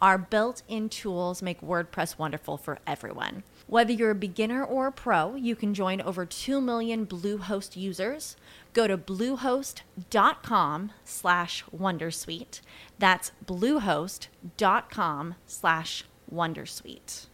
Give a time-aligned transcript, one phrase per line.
[0.00, 3.42] our built in tools make WordPress wonderful for everyone.
[3.66, 8.36] Whether you're a beginner or a pro, you can join over 2 million Bluehost users.
[8.72, 12.60] Go to bluehost.com slash wondersuite.
[12.98, 17.26] That's bluehost.com slash wondersuite.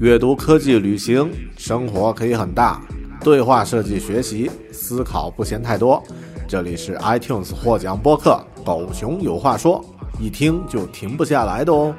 [0.00, 2.80] 阅读、科技、旅行，生活可以很大。
[3.20, 6.02] 对话设计学习，思考不嫌太多。
[6.46, 9.84] 这里是 iTunes 获奖播客《狗熊有话说》，
[10.19, 11.93] 一听就停不下来的哦。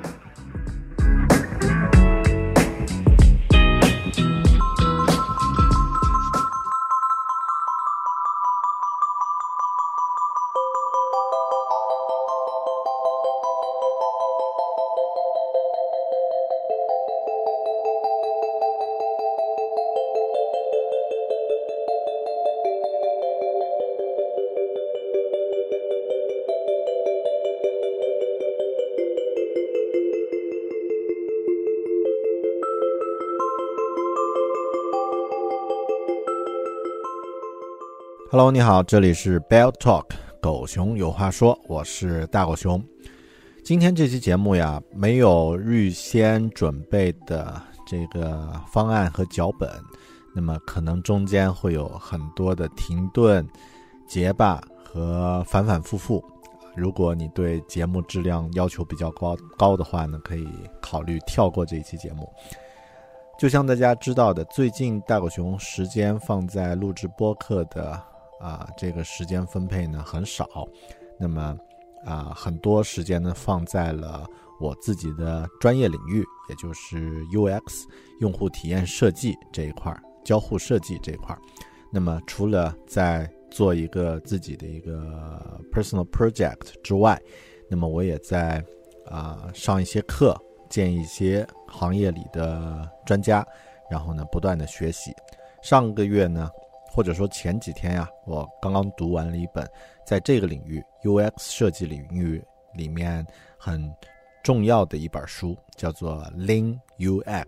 [38.34, 40.06] Hello，你好，这里是 Bell Talk，
[40.42, 42.82] 狗熊有话说，我是大狗熊。
[43.62, 49.70] 今天这期节目呀，没有预先准备的这个方案和脚本，
[50.34, 53.48] 那么可能中间会有很多的停顿、
[54.04, 56.20] 结巴和反反复复。
[56.74, 60.48] 如果你对节目质量要求比较高高的话呢，可以
[60.80, 62.28] 考虑跳过这一期节目。
[63.38, 68.02] 就像大家知道的，最近大狗熊时间放在录制播客的。
[68.44, 70.47] 啊，这个时间分配呢很少，
[71.19, 71.56] 那么
[72.05, 74.27] 啊，很多时间呢放在了
[74.60, 77.84] 我自己的专业领域，也就是 UX
[78.21, 81.41] 用户体验设计这一块儿，交互设计这一块儿。
[81.91, 87.19] 那么除了在做一个自己的一个 personal project 之外，
[87.71, 88.62] 那么我也在
[89.06, 90.38] 啊上一些课，
[90.69, 93.43] 见一些行业里的专家，
[93.91, 95.15] 然后呢不断的学习。
[95.62, 96.50] 上个月呢。
[96.94, 99.69] 或者说前几天呀，我刚刚读完了一本
[100.06, 102.41] 在这个领域 UX 设计领域
[102.77, 103.27] 里面
[103.59, 103.93] 很
[104.44, 107.47] 重要的一本书，叫做《Lean UX》。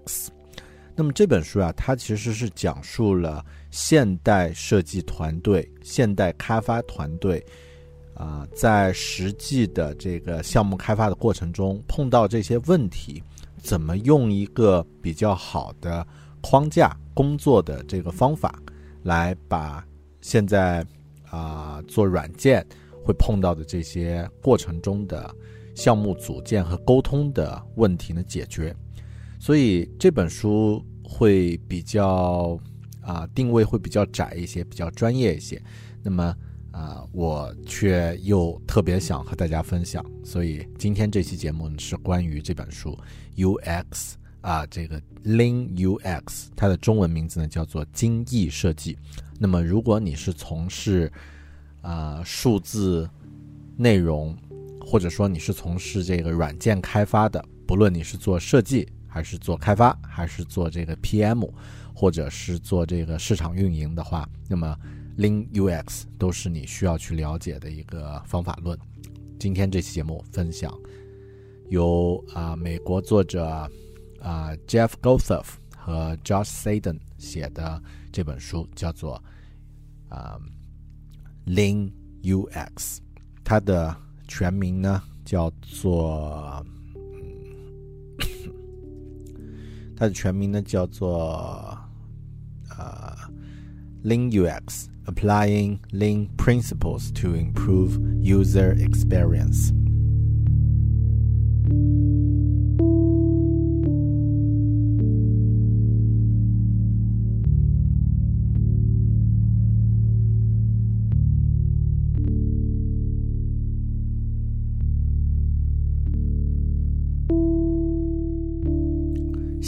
[0.97, 7.41] 那么这本书啊，它其实是讲述了现代设计团队、现代开发团队
[8.15, 13.23] 啊，在实际的这个项目开发的过程中碰到这些问题，
[13.63, 16.04] 怎么用一个比较好的
[16.41, 18.59] 框架工作的这个方法。
[19.06, 19.86] 来把
[20.20, 20.84] 现在
[21.30, 22.66] 啊做软件
[23.04, 25.32] 会碰到的这些过程中的
[25.76, 28.74] 项目组建和沟通的问题呢解决，
[29.38, 32.58] 所以这本书会比较
[33.00, 35.62] 啊定位会比较窄一些，比较专业一些。
[36.03, 36.34] 那么
[36.72, 42.98] 啊我却又特别想和大家分享，所以今天这期节目呢是关于这本书
[43.36, 44.14] UX。
[44.47, 48.97] 啊，这个 Lean UX，它的中文名字呢叫做精益设计。
[49.41, 51.10] 那么，如果你是从事
[51.83, 53.10] 啊数字
[53.77, 54.39] 内容，
[54.81, 61.51] 或者说你是从事这个软件开发的，不论你是做设计，还是做开发，还是做这个 PM，
[61.92, 64.78] 或者是做这个市场运营的话，那么
[65.19, 68.78] Lean UX 都是你需要去了解的一个方法论。
[69.41, 70.72] 今天这期节目分享
[71.69, 73.69] 由啊美国作者
[74.26, 75.46] 啊 Jeff Gothoff
[75.76, 79.22] 和 Josh Saden 写的这本书，叫做
[80.09, 80.40] 啊
[81.46, 81.91] Lean
[82.23, 82.99] UX，
[83.43, 83.96] 它的
[84.28, 86.66] 全名呢叫做，
[89.96, 91.78] 它的全名呢叫做
[92.78, 93.16] 呃
[94.03, 99.72] Lean UX。applying Lean principles to improve user experience.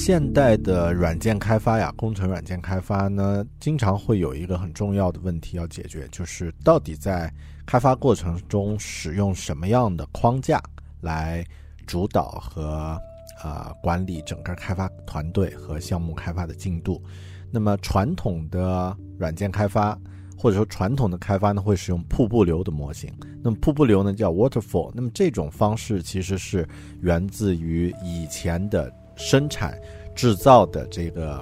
[0.08, 7.30] 现代的软件开发呀，工程软件开发呢，经常会有一个很重要的问题要解决，就是到底在
[7.66, 10.62] 开发过程中使用什么样的框架
[11.02, 11.44] 来
[11.86, 12.98] 主导和
[13.42, 17.02] 啊管理整个开发团队和项目开发的进度。
[17.50, 19.94] 那么传统的软件开发
[20.38, 23.12] 或者说传统的开发呢，会使用瀑布流的模型。
[23.42, 24.90] 那么瀑布流呢叫 waterfall。
[24.94, 26.66] 那么这种方式其实是
[27.02, 29.78] 源自于以前的生产。
[30.18, 31.36] 制造的这个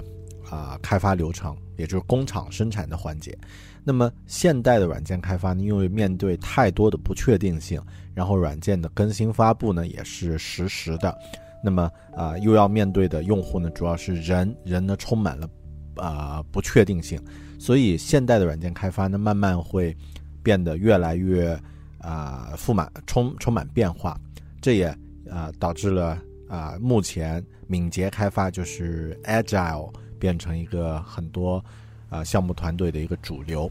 [0.47, 3.35] 啊开发流程，也就是工厂生产的环节。
[3.83, 7.81] 那么现代的软件开发呢，因为面对太多的不确定性，
[8.13, 11.17] 然后软件的更新发布呢也是实时的。
[11.63, 15.49] 那么啊，又要面对的用户呢，主要是人，人呢充满了
[15.95, 17.19] 啊不确定性。
[17.57, 19.97] 所以现代的软件开发呢，慢慢会
[20.43, 21.59] 变得越来越
[21.97, 24.15] 啊富满充充满变化。
[24.61, 24.85] 这也
[25.31, 27.43] 啊导致了啊目前。
[27.67, 31.63] 敏捷开发就是 agile 变成一个很多
[32.09, 33.69] 啊项目团队的一个主流，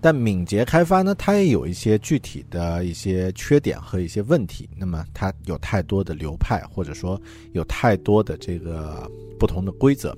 [0.00, 4.68] 但敏捷开发呢，它也有一些具体的一些缺点和一些问题。
[4.76, 7.20] 那么它有太多的流派，或者说
[7.52, 10.16] 有太多的这个不同的规则。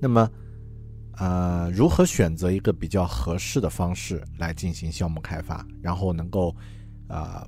[0.00, 0.30] 那么
[1.12, 6.54] 啊，如何选择一个比较合适的方式来进行项目开发，然后能够
[7.08, 7.44] 啊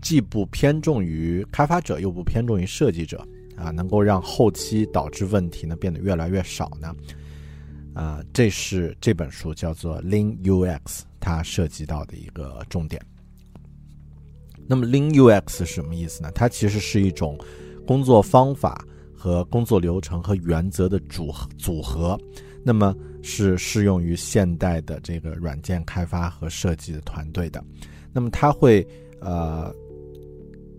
[0.00, 3.26] 既不偏重于开发者，又不偏重于设计者？
[3.62, 6.92] 啊，能够让后期导致问题呢变得越来越少呢？
[7.94, 13.00] 啊，这是这本书叫做 Lean UX，它涉及到的一个重点。
[14.66, 16.32] 那么 Lean UX 是什么意思呢？
[16.32, 17.38] 它其实是一种
[17.86, 22.18] 工作方法和工作流程和原则的组合组合，
[22.64, 27.62] 那么是适用于现代的这个软件开发和设计的团队的。
[28.12, 28.86] 那么它会
[29.20, 29.72] 呃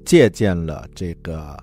[0.04, 1.58] 借鉴了这个。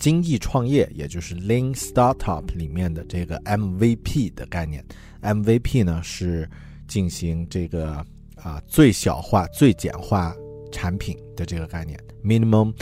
[0.00, 4.82] 精益创业，也就是 Lean Startup 里面的这个 MVP 的概念
[5.20, 6.48] ，MVP 呢是
[6.88, 8.04] 进行这个
[8.34, 10.34] 啊最小化、最简化
[10.72, 12.74] 产品的这个概念，Minimum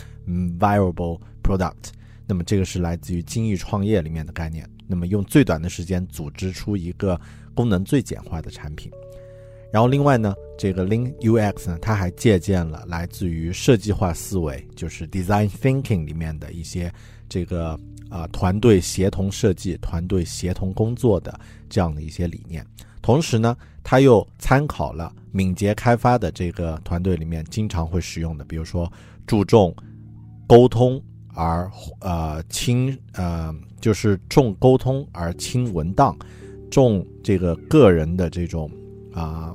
[0.58, 1.90] Viable Product。
[2.24, 4.68] 那么这个是来自于精益创业里面的概念。
[4.86, 7.20] 那么用最短的时间组织出一个
[7.52, 8.90] 功能最简化的产品。
[9.70, 16.90] 然后另外呢，这个 Lean UX 呢，它还借鉴了来自于设计化思维，就是 Design Thinking 里面的一些
[17.28, 17.78] 这个
[18.08, 21.38] 啊团队协同设计、团队协同工作的
[21.68, 22.64] 这样的一些理念。
[23.02, 23.54] 同时呢，
[23.84, 28.90] 它又参考了敏捷开发的这个团队里面经常会使用的，比如说
[29.26, 29.76] 注重
[30.46, 30.98] 沟通
[31.34, 36.16] 而呃轻呃就是重沟通而轻文档，
[36.70, 38.70] 重这个个人的这种。
[39.14, 39.52] 啊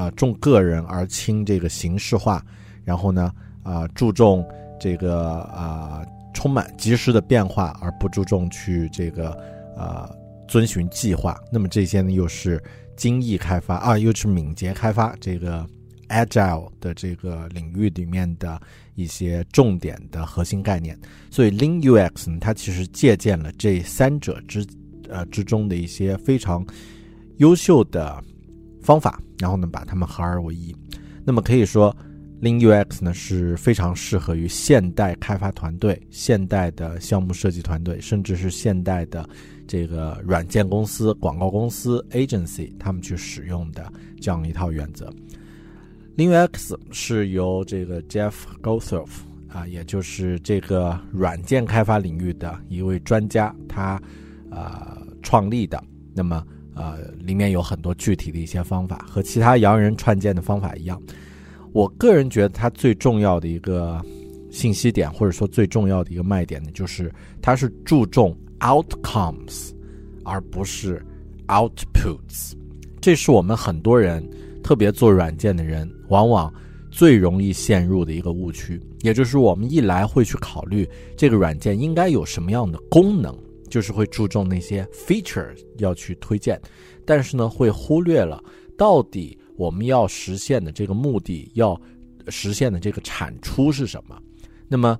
[0.00, 2.42] 啊，重个人而轻这个形式化，
[2.84, 3.30] 然后呢
[3.62, 4.42] 啊，注重
[4.80, 6.02] 这个啊，
[6.32, 9.30] 充满及时的变化，而不注重去这个
[9.76, 10.08] 啊
[10.48, 11.38] 遵循计划。
[11.52, 12.62] 那么这些呢，又是
[12.96, 15.66] 精益开发啊，又是敏捷开发这个
[16.08, 18.58] agile 的这个领域里面的
[18.94, 20.98] 一些重点的核心概念。
[21.30, 24.66] 所以 Lean UX 呢，它其实借鉴了这三者之
[25.10, 26.66] 呃之中的一些非常。
[27.36, 28.22] 优秀的
[28.90, 30.74] 方法，然后呢，把它们合二为一。
[31.24, 31.96] 那么可以说
[32.42, 39.24] ，Lean UX 呢是非常适合于现代开发团队、现代的项目设计团队，甚至是现代的
[39.64, 45.08] 这个软件公司、广告公司 agency 他们去使用的这样一套原则。
[46.16, 49.08] Lean UX 是由这个 Jeff Gothoff
[49.46, 54.02] 啊，也就是这个软件开发领域的一位专家，他
[54.50, 55.80] 啊创立的。
[56.12, 56.44] 那么
[56.80, 60.98] 呃，里面有很多具体的一些方法，和其他洋人创建的方法一样。
[61.72, 64.00] 我个人觉得它最重要的一个
[64.50, 69.72] 信息点，或者说最重要的一个卖点呢，就是它是注重 outcomes，
[70.24, 71.04] 而不是
[71.48, 72.54] outputs。
[72.98, 74.26] 这是我们很多人，
[74.62, 76.50] 特别做软件的人，往往
[76.90, 78.80] 最容易陷入的一个误区。
[79.02, 83.36] 也就是我们一来会去考虑这个软件应该有什么样的功能，
[83.70, 86.60] 就是会注重那些 feature 要去推荐，
[87.06, 88.42] 但是呢，会忽略了
[88.76, 91.80] 到底我们要实现的这个目的，要
[92.28, 94.20] 实现的这个产出是什么。
[94.68, 94.98] 那么，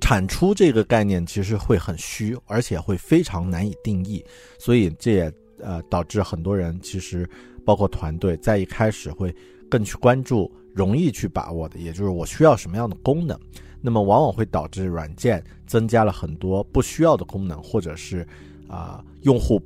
[0.00, 4.24] 产出这个概念其实会很虚，而且会非常难以定义，
[4.58, 5.32] 所以这也。
[5.60, 7.26] 呃，导致很多人其实，
[7.64, 9.34] 包括团队在一开始会
[9.70, 13.38] 更去关注容易去把握的，也就是我需要什么样的功能。
[13.84, 18.26] 那么往往会导致软件增加了很多不需要的功能，或者是
[18.66, 19.60] 啊用户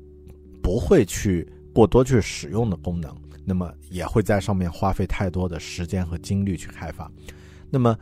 [0.61, 3.17] 不会去过多去使用的功能。
[3.45, 7.09] 那么也会在上面花费太多的时间和精力去开发。
[7.71, 7.97] 那么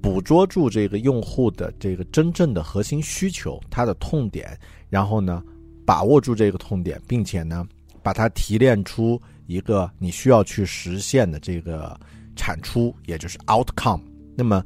[0.00, 4.58] 捕捉住这个用户的这个真正的核心需求，它的痛点，
[4.88, 5.44] 然后呢？
[5.86, 7.66] 把握住这个痛点，并且呢，
[8.02, 11.98] 把它提炼出一个你需要去实现的这个
[12.36, 14.02] 产出，也就是 outcome。
[14.36, 14.62] 那么，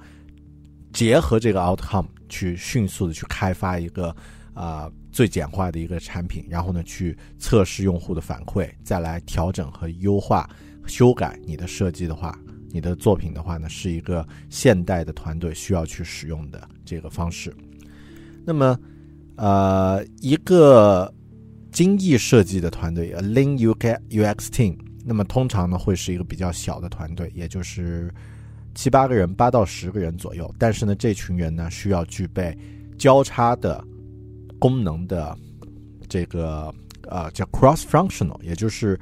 [0.93, 4.15] 结合这个 outcome 去迅速的去开发一个
[4.55, 10.49] 啊最简化的一个产品，然后呢去测试用户的反馈，再来调整和优化、
[10.87, 12.39] 修改你的设计的话，
[12.71, 17.55] 你的作品的话呢，是一个现代的团队需要去使用的这个方式。
[18.45, 18.79] 那么。
[19.37, 21.13] 呃，一个
[21.73, 28.13] 精益设计的团队，a lean UK UX team，那么通常呢会是一个比较小的团队，也就是
[28.75, 30.53] 七八个人，八到十个人左右。
[30.59, 32.57] 但是呢，这群人呢需要具备
[32.99, 33.83] 交叉的
[34.59, 35.37] 功能的
[36.09, 36.73] 这个
[37.09, 38.99] 呃叫 cross functional，也就是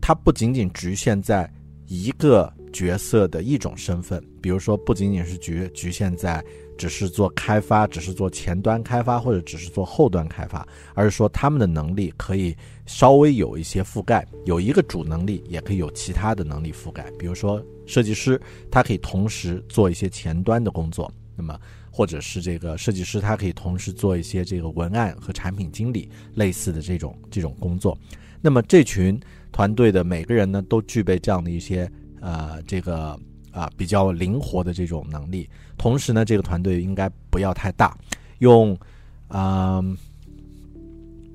[0.00, 1.50] 它不仅仅局限在
[1.86, 6.44] 一个角色的一种身份，比如说不仅仅是局局限在。
[6.76, 12.52] 只是做开发，只是做前端开发，或者只是做后端开发，而是说他们的能力可以
[12.84, 17.08] 稍微有一些覆盖，有一个主能力，也可以有其他的能力覆盖。
[17.16, 21.58] 比如说设计师，他可以同时做一些前端的工作，那么
[21.90, 27.96] 或者是这个设计师，他可以同时做一些这个文案和产品经理类似的这种这种工作。
[28.40, 29.18] 那么这群
[29.52, 33.18] 团队的每个人呢，都具备这样的一些呃这个。
[33.54, 35.48] 啊，比较灵活的这种能力，
[35.78, 37.96] 同时呢，这个团队应该不要太大。
[38.40, 38.76] 用，
[39.28, 39.96] 嗯，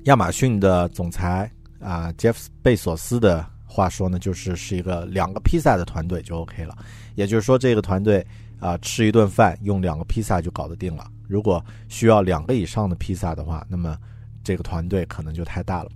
[0.04, 6.76] 亚马逊的总裁啊，杰夫贝索斯的话说呢，就是是一个两个披萨的团队就 OK 了。
[7.14, 8.26] 也就是说，这个团队
[8.58, 11.10] 啊，吃一顿饭用两个披萨就搞得定了。
[11.28, 13.96] 如果需要两个以上的披萨的话，那么
[14.42, 15.90] 这个团队可能就太大了。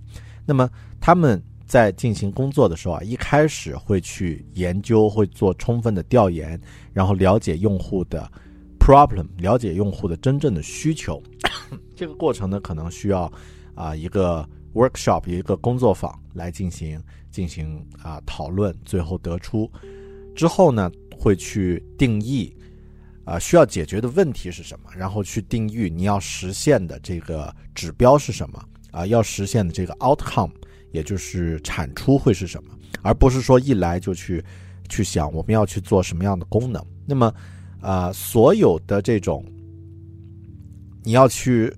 [0.45, 1.41] 那么他们。
[1.67, 6.61] 在进行工作的时候啊，一开始会去研究，会做充分的调研，
[6.93, 8.31] 然后了解用户的
[8.79, 11.19] problem，了解用户的真正的需求。
[11.97, 13.33] 这个过程呢，可能需要
[13.73, 17.01] 啊一个 workshop，一个工作坊来进行
[17.35, 19.69] 进行啊讨论，最后得出
[20.33, 20.89] 之后呢，
[21.19, 22.55] 会去定义
[23.25, 30.51] 啊需要解决的问题是什么，然后去定义你要实现的这个指标是什么啊，要实现的这个 outcome。
[30.91, 32.69] 也就是产出会是什么，
[33.01, 34.41] 而不是说一来就去
[34.87, 36.81] 去想我们要去做什么样的功能。
[37.05, 37.33] 那么，
[37.81, 39.43] 啊，所有的这种
[41.03, 41.69] 你要去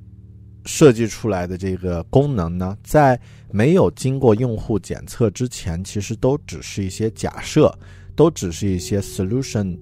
[0.67, 3.19] 设计出来的这个功能呢，在
[3.49, 7.73] 没有经过用户检测之前，其实都只是一些假设，
[8.15, 9.75] 都只是一些 solution，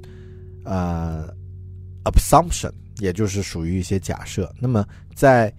[0.63, 1.27] 呃
[2.03, 4.53] ，assumption，也就是属于一些假设。
[4.59, 5.51] 那么在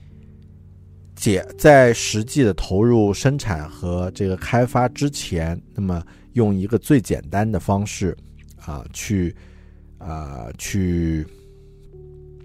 [1.17, 6.03] 解在实际的投入生产和这个开发之前，那么
[6.35, 8.17] 用一个最简单的方式，
[8.65, 9.35] 啊，去，
[9.99, 11.27] 啊，去，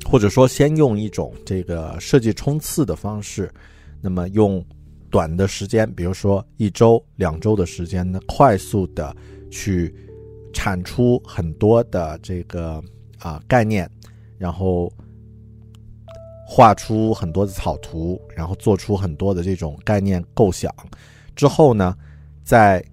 [0.06, 3.52] 或者说先用一种这个设计冲刺的方式，
[4.02, 4.64] 那么用
[5.10, 9.16] 短的时间，比如说一周、两周的时间呢，快速的
[9.50, 9.94] 去
[10.54, 12.84] 产出很多的这个
[13.20, 13.90] 啊概念，
[14.38, 14.92] 然后。
[16.54, 20.70] 画出很多的草图，然后做出很多的这种概念构想，
[21.34, 21.96] 之后呢，
[22.44, 22.84] 再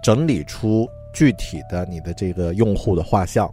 [0.00, 3.52] 整理出具体的你的这个用户的画像。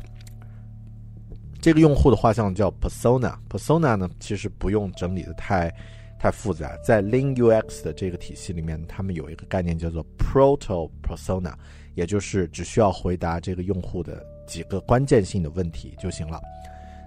[1.65, 5.74] 这个用户的画像叫 persona，persona 呢其实不用整理的太
[6.19, 11.55] 太复杂，在 Lean UX 的这个体系里面，他们有一个概念叫做 proto persona，
[11.95, 16.39] 也就是只需要回答这个用户的几个关键性的问题就行了。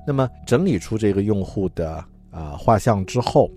[0.04, 3.48] 那么整理出这个用户的啊画像之后，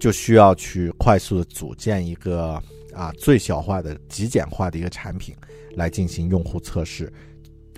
[0.00, 2.60] 就需要去快速的组建一个
[2.92, 5.32] 啊最小化的极简化的一个产品
[5.76, 7.12] 来进行用户测试。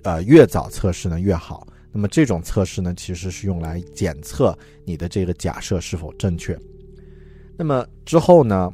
[0.04, 1.68] 呃越早测试呢越好。
[1.98, 6.56] 那么这种测试呢，其实是用来检测你的这个假设是否正确。
[7.56, 8.72] 那么之后呢，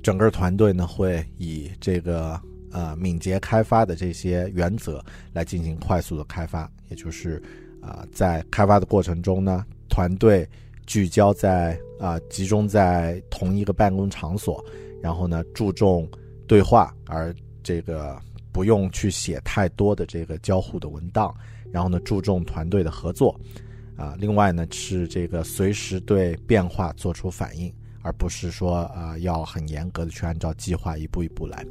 [0.00, 2.40] 整个团队呢会以这个
[2.70, 7.42] 呃敏捷开发的这些原则来进行快速的开发，也就是
[7.82, 10.48] 啊在开发的过程中呢，团队
[10.86, 14.64] 聚焦在啊集中在同一个办公场所，
[15.02, 16.08] 然后呢注重
[16.46, 18.16] 对话，而这个
[18.52, 21.34] 不用去写太多的这个交互的文档，
[21.74, 23.38] 然后呢注重团队的合作。
[23.96, 31.64] 啊，另外呢是这个随时对变化做出反应，而不是说啊要很严格的去按照计划一步一步来。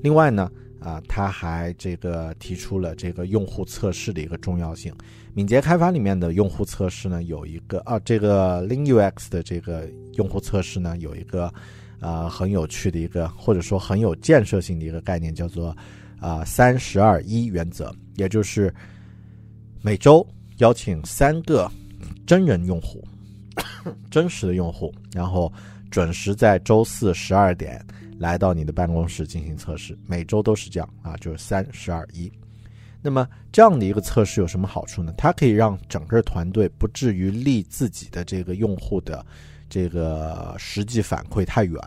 [0.00, 0.48] 另外呢，
[0.78, 4.94] 啊他还这个提出了这个用户测试的一个重要性。
[5.34, 11.52] 敏捷开发里面的用户测试呢有一个啊这个 Lean UX 的这个用户测试呢有一个
[11.98, 15.76] 啊很有趣的一个或者说很有建设性的一个概念，叫做
[16.20, 18.72] 啊三十二一原则，也就是
[19.86, 20.26] 每周。
[20.56, 21.70] 邀请三个
[22.26, 23.06] 真人用户，
[24.10, 25.52] 真实的用户，然后
[25.92, 27.80] 准时在周四十二点
[28.18, 29.96] 来到你的办公室进行测试。
[30.06, 32.32] 每周都是这样啊，就是三十二一。
[33.00, 35.14] 那么这样的一个测试有什么好处呢？
[35.16, 39.24] 它可以让整个团队不至于离自己的这个用户的
[39.68, 41.78] 这个实际反馈太远。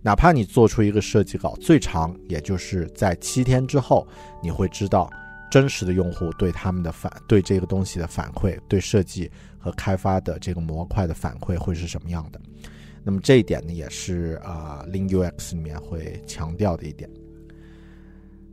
[0.00, 4.08] 哪怕你做出一个设计稿，最长也就是在七天之后，
[4.42, 5.12] 你会知道。
[5.52, 12.40] 真实的用户对他们的反对这个东西的反馈，对设计和开发的这个模块的反馈会是什么样的？
[13.04, 17.10] 那么这一点呢，也是啊，Lean UX 里面会强调的一点。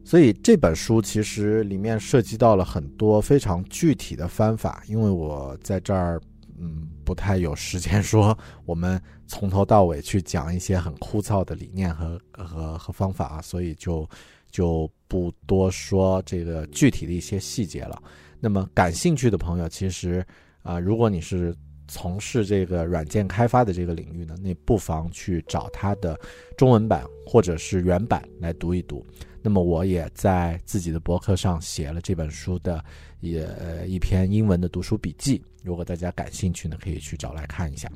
[0.03, 6.19] 所以这本书其实里面涉及到了很多非常具体的方法，因为我在这儿
[6.57, 14.05] 嗯不太有时间说我们从头到尾去讲一些很枯燥的理念和和和方法啊，所以就。
[14.49, 18.01] 就不多说这个具体的一些细节了。
[18.39, 20.25] 那么感兴趣的朋友，其实
[20.61, 21.55] 啊，如果你是
[21.87, 26.19] 从事这个软件开发的这个领域呢，那不妨去找它的
[26.57, 29.05] 中文版或者是原版来读一读。
[29.41, 32.83] 那么我也在自己的博客上写了这本书的
[33.21, 33.47] 也
[33.87, 37.89] 一篇英文的读书笔记，如果大家感兴趣呢，可以去找来看一下。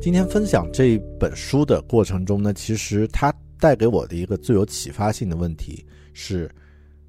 [0.00, 5.84] 今天分享这一本书的过程中呢，其实它带给我的一个最有启发性的问题
[6.14, 6.50] 是：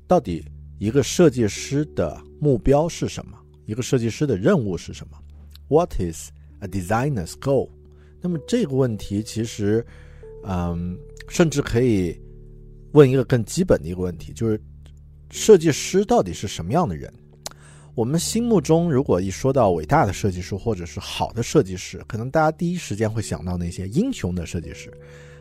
[0.07, 0.43] 到底
[0.77, 3.37] 一个设计师的目标是什么？
[3.65, 5.17] 一个设计师的任务是什么
[5.69, 7.69] ？What is a designer's goal？
[8.19, 9.85] 那么这个问题其实，
[10.43, 10.99] 嗯，
[11.29, 12.19] 甚至可以
[12.91, 14.61] 问一个更基本的一个问题，就是
[15.29, 17.09] 设计师到底是什么样的人？
[17.93, 24.89] 我们心目中，如果一说到伟大的设计师或者是好的设计师，可能大家第一时间会想到那些英雄的设计师，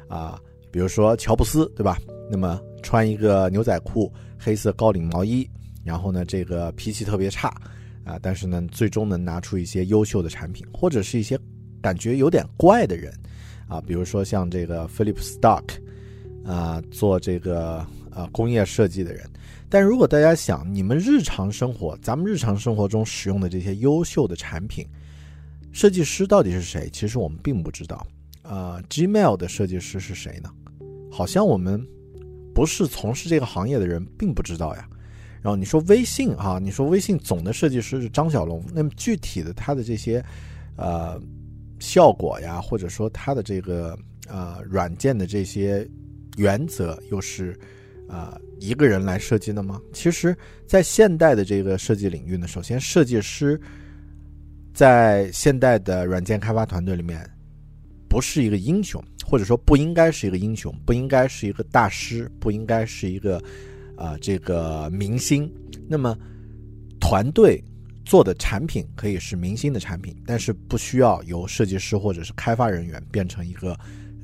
[0.09, 1.97] 啊，比如说乔布斯，对吧？
[2.29, 5.49] 那么穿一个牛仔裤、黑色高领毛衣，
[5.85, 7.49] 然后呢，这个脾气特别差，
[8.05, 11.39] 啊，但是呢，最终能拿出一些优秀的产品，或者是一些
[11.81, 13.13] 感觉有点怪的人，
[13.69, 15.69] 啊，比如说像这个 Philip Stark，
[16.45, 19.25] 啊，做这个呃工业设计的人。
[19.73, 24.85] 但如果大家想，你们日常生活，咱们日常生活中使用的这些优秀的产品，
[25.71, 26.91] 设计师到底是谁？
[26.93, 28.05] 其实我们并不知道。
[28.43, 30.51] 呃，Gmail 的设计师是谁呢？
[31.09, 31.81] 好像我们
[32.53, 34.89] 不是从事这个行业的人，并不知道呀。
[35.41, 40.21] 然后你说微信啊，你说微信总的设计师是张小龙，那么具体的他的这些
[40.75, 41.17] 呃
[41.79, 45.89] 效果呀，或者说他的这个呃软件的这些
[46.37, 47.57] 原则又是？
[48.11, 49.81] 啊，一个人来设计的吗？
[49.93, 53.61] 其实，在现代的这个设计领域呢，首先，设计师
[54.75, 57.25] 在现代的软件开发团队里面，
[58.09, 63.41] 不是一个英雄，或者说不应该是一个英雄，不应该是一个大师，不应该是一个
[63.97, 65.49] 啊这个明星。
[65.89, 66.19] 那么，
[67.01, 67.63] 团队
[68.05, 73.79] 做的产品可以是明星的产品，但是不需要由设计师或者是开发人员变成一个。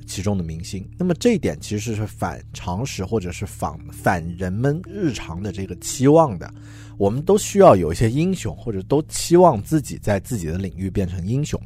[0.07, 6.51] 其中的明星，那么这一点其实是反常识，或者是反反人们日常的这个期望的。
[6.97, 11.61] 我们都需要有一些英雄，或者都期望自己在自己的领域变成英雄。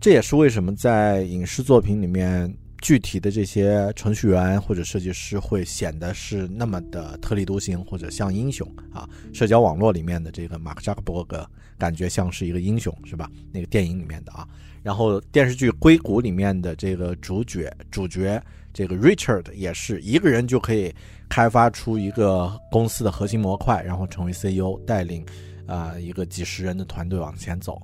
[0.00, 9.08] 这也是为什么在影视作品里面具体的这些程序员或者设计师会显得是那么的特立独行或者像英雄啊。
[9.32, 13.30] 社交网络里面的这个马克扎克伯格感觉像是一个英雄，是吧？
[13.52, 14.46] 那个电影里面的啊。
[14.84, 20.94] 然后电视剧《硅谷》里面的这个主角主角这个 Richard 也是一个人就可以
[21.26, 25.24] 开发出一个公司的核心模块，然后成为 CEO，带领
[25.66, 27.80] 啊一个几十人的团队往前走。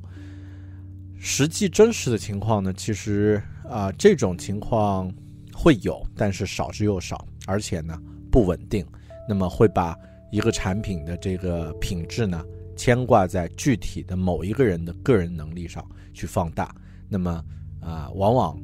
[1.19, 5.11] 实际真实的情况呢，其实啊这种情况
[5.55, 7.99] 会有，但是少之又少，而且呢
[8.31, 8.87] 不稳定。
[9.27, 9.97] 那么会把
[10.31, 12.45] 一个产品的这个品质呢
[12.77, 15.83] 牵挂在具体的某一个人的个人能力上
[16.13, 16.75] 去放大。
[17.11, 17.45] 那么，
[17.81, 18.57] 啊，往往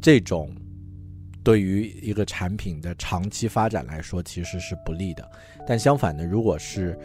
[0.00, 0.48] 这种
[1.42, 5.28] 对于一个产品的长期发展来说，其实是不利的。
[5.66, 6.96] 但相反的，如果是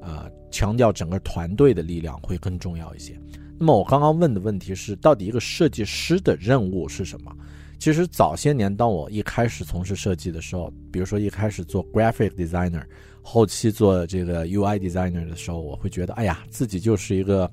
[0.00, 3.20] 啊强调整个团队的力量，会更重要一些。
[3.58, 7.30] 那么我刚刚问的问题是，到底一个设计师的任务是什么？
[7.78, 12.82] 其实早些年，当我一开始从事设计的时候，比如说一开始做 graphic designer，
[13.20, 17.50] 后期做这个 UI designer 的时候，我会觉得，哎呀，自己就是一个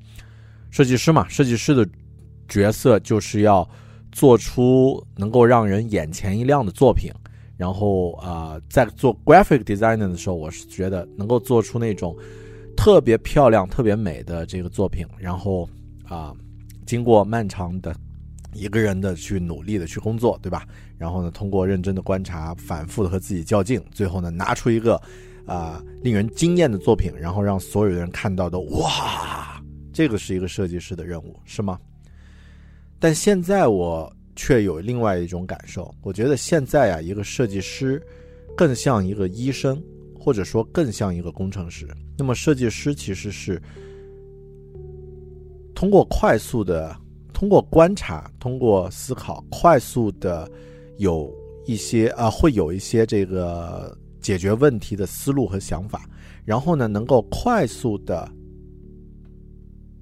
[0.70, 1.86] 设计师嘛，设计师的。
[2.48, 3.68] 角色就是要
[4.12, 7.12] 做出能够让人眼前一亮的作品，
[7.58, 12.16] 然后啊，在做 graphic designer 的时候，我是觉得能够做出那种
[12.78, 15.68] 特别漂亮、特别美的这个作品，然后
[16.08, 16.34] 啊，
[16.86, 17.96] 经过漫长的
[18.54, 20.66] 一个人的去努力的去工作，对吧？
[20.98, 24.96] 然后呢，通过认真的观察、反复的和自己较劲，最后呢，拿出一个
[25.46, 31.78] 啊令人惊艳的作品，然后让所有的人看到的哇，这个是一个设计师的任务，是吗？
[33.06, 38.02] 但现在我却有另外一种感受，我觉得现在啊，一个设计师
[38.58, 39.80] 更像一个医生，
[40.20, 41.88] 或者说更像一个工程师。
[42.18, 43.62] 那么，设计师其实是
[45.76, 46.98] 通过快速的、
[47.32, 50.52] 通过观察、通过思考，快速的
[50.98, 51.32] 有
[51.68, 56.10] 一些啊，会有一些这个解决问题的思路和想法，
[56.44, 58.28] 然后呢，能够快速的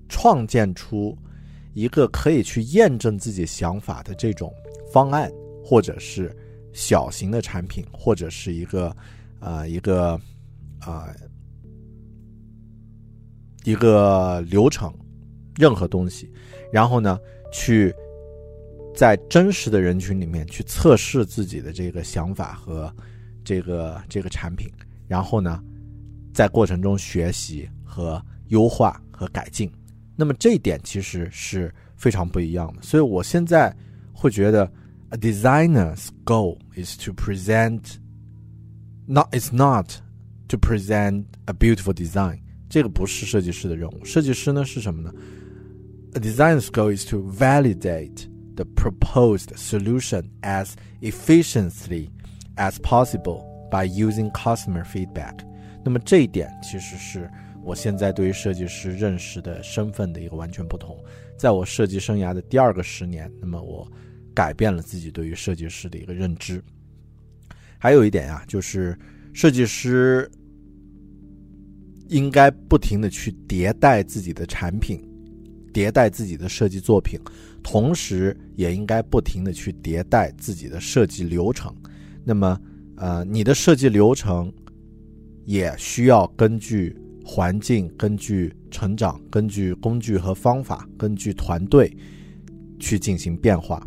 [0.07, 1.13] 创建出。
[1.73, 4.53] 一个可以去验证自己想法的这种
[4.91, 5.31] 方案，
[5.63, 6.35] 或者是
[6.71, 8.95] 小型的产品，或者是一个
[9.39, 10.19] 啊一个
[10.79, 11.13] 啊
[13.63, 14.93] 一个流程，
[15.55, 16.31] 任何东西，
[16.71, 17.19] 然后呢，
[17.51, 17.93] 去
[18.95, 22.93] 在真实的人群里面去测试自己的这个想法和
[23.43, 24.71] 这个这个产品，
[25.07, 25.59] 然后呢，
[26.33, 29.71] 在过程中学习和优化和改进。
[30.16, 33.72] 那么这一点其实是非常不一样的，所以我现在
[34.12, 34.68] 会觉得，
[35.10, 37.98] a designer's goal is to present
[39.06, 39.92] not it's not
[40.48, 42.40] to present a beautiful design。
[42.68, 45.12] 这个不是设计师的任务，设计师呢是什么呢？
[46.14, 52.10] A designer's goal is to validate the proposed solution as efficiently
[52.56, 55.34] as possible by using customer feedback。
[55.84, 57.30] 那么这一点其实是。
[57.65, 61.01] 我现在对于设计师认识的身份的一个完全不同，
[61.37, 63.89] 在我设计生涯的第二个十年，那么我
[64.35, 66.61] 改变了自己对于设计师的一个认知。
[67.79, 68.97] 还有一点啊，就是
[69.31, 70.29] 设计师
[72.09, 75.01] 应该不停的去迭代自己的产品，
[75.73, 77.17] 迭代自己的设计作品，
[77.63, 81.73] 同时也应该不停的去迭代自己的设计流程。
[82.25, 82.59] 那么，
[82.97, 84.53] 呃，你的设计流程
[85.45, 86.93] 也需要根据。
[87.25, 91.95] 环境根据成长，根据工具和方法，根据团队
[92.79, 93.81] 去进行变化。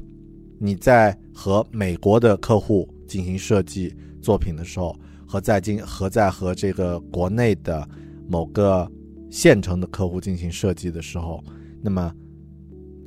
[0.59, 7.87] 你在和美国的客户进行设计作品的时候，和在进和在和这个国内的
[8.27, 8.91] 某个
[9.31, 11.45] 县城的客户进行设计的时候，
[11.83, 12.11] 那么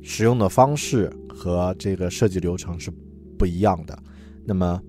[0.00, 2.88] 使用的方式和这个设计流程是
[3.36, 3.98] 不一样的。
[4.46, 4.80] 那么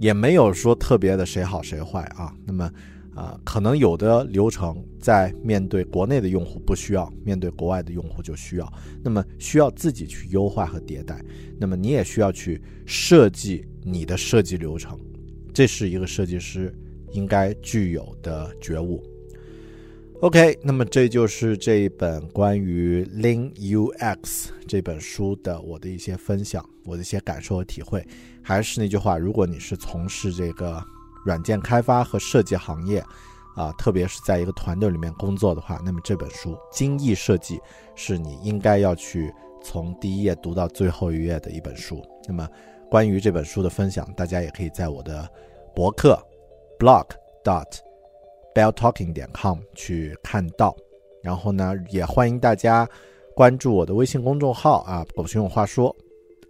[0.00, 2.34] 也没有说特别的谁好谁坏啊。
[2.44, 2.68] 那么。
[3.18, 8.72] 啊，可能有的流程在面对国内的用户不需要，面对国外的用户就需要。
[9.02, 11.20] 那么需要自己去优化和迭代。
[11.58, 14.96] 那么你也需要去设计你的设计流程，
[15.52, 16.72] 这是一个设计师
[17.10, 19.02] 应该具有的觉悟。
[20.20, 28.06] OK，那么这就是这一本关于 Lean UX 这本书的我的一些分享，我的一些感受和体会。
[28.42, 30.80] 还是那句话，如果你是从事这个。
[31.28, 33.04] 软件开发和设计行业，
[33.54, 37.58] 啊，特别是在一个团队里面工作的话，那么这本书《精益设计》
[37.94, 39.30] 是你应该要去
[39.62, 42.02] 从第一页读到最后一页的一本书。
[42.26, 42.48] 那么，
[42.90, 45.28] 关于这本书的分享，大家也可以在我的
[45.74, 46.18] 博客
[46.78, 47.06] blog
[47.44, 47.70] dot
[48.54, 50.74] belltalking 点 com 去看到。
[51.22, 52.88] 然后呢，也欢迎大家
[53.34, 55.94] 关注我的微信公众号啊，狗熊有话说。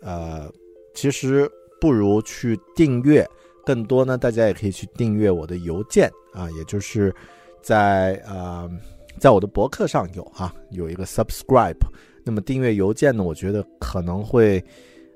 [0.03, 0.49] 呃，
[0.95, 1.51] 其实。
[1.81, 3.25] 不如去订阅。
[3.64, 7.14] 更多呢，大家也可以去订阅我的邮件啊，也就是
[7.62, 8.71] 在呃，
[9.18, 11.77] 在我的博客上有啊，有一个 subscribe。
[12.25, 14.62] 那么订阅邮件呢，我觉得可能会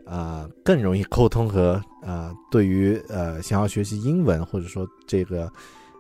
[0.07, 5.51] 啊更容易沟通和呃，对于呃想要学习英文或者说这个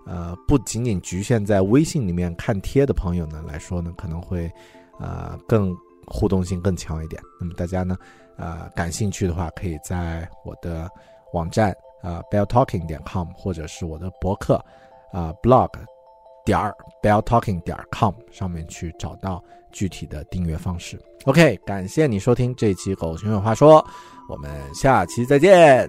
[0.07, 4.51] 呃不仅仅局限在微信里面看贴的朋友呢来说呢，可能会
[4.99, 5.77] 啊更
[6.07, 7.23] 互动性更强一点。
[7.39, 7.97] 那么大家呢，
[8.37, 10.89] 呃感兴趣的话，可以在我的
[11.35, 14.55] 网站啊 belltalking 点 com 或者是我的博客
[15.13, 15.71] 啊 blog
[16.45, 19.43] 点儿 belltalking 点 com 上面去找到。
[19.73, 21.01] 具体的订阅方式。
[21.25, 23.83] OK，感谢你收听这期《狗熊有话说》，
[24.29, 25.89] 我们下期再见，